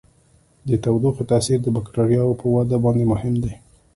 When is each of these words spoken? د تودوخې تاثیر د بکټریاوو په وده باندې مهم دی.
د 0.67 0.69
تودوخې 0.83 1.23
تاثیر 1.31 1.59
د 1.63 1.67
بکټریاوو 1.75 2.39
په 2.41 2.45
وده 2.53 2.77
باندې 2.83 3.05
مهم 3.11 3.33
دی. 3.43 3.53